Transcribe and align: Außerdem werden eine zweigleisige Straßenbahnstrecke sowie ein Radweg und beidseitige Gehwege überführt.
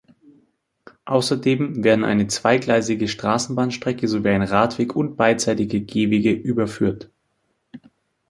Außerdem 1.05 1.83
werden 1.83 2.03
eine 2.03 2.25
zweigleisige 2.25 3.07
Straßenbahnstrecke 3.07 4.07
sowie 4.07 4.29
ein 4.29 4.41
Radweg 4.41 4.95
und 4.95 5.15
beidseitige 5.15 5.79
Gehwege 5.81 6.31
überführt. 6.31 7.11